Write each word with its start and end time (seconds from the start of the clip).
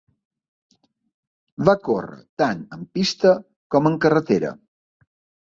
Va 1.69 1.75
córrer 1.89 2.17
tant 2.43 2.65
en 2.79 2.89
pista 2.99 3.35
com 3.77 3.93
en 3.93 4.01
carretera. 4.09 4.57